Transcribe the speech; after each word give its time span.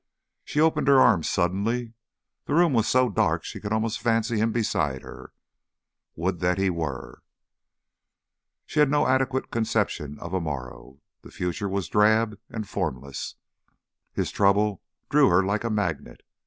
She 0.43 0.59
opened 0.59 0.87
her 0.87 0.99
arms 0.99 1.29
suddenly. 1.29 1.93
The 2.45 2.55
room 2.55 2.73
was 2.73 2.87
so 2.87 3.07
dark 3.07 3.43
she 3.43 3.61
almost 3.61 3.99
could 3.99 4.03
fancy 4.03 4.39
him 4.39 4.51
beside 4.51 5.03
her. 5.03 5.31
Would 6.15 6.39
that 6.39 6.57
he 6.57 6.71
were! 6.71 7.21
She 8.65 8.79
had 8.79 8.89
no 8.89 9.05
adequate 9.05 9.51
conception 9.51 10.17
of 10.17 10.33
a 10.33 10.41
morrow. 10.41 11.01
The 11.21 11.29
future 11.29 11.69
was 11.69 11.87
drab 11.87 12.39
and 12.49 12.67
formless. 12.67 13.35
His 14.11 14.31
trouble 14.31 14.81
drew 15.11 15.29
her 15.29 15.43
like 15.43 15.63
a 15.63 15.69
magnet. 15.69 16.23